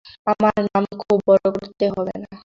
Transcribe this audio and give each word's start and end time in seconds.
আমার 0.27 0.55
নাম 0.67 0.83
খুব 1.01 1.17
বড় 1.27 1.45
করতে 1.55 1.85
হবে 1.95 2.15
না। 2.23 2.31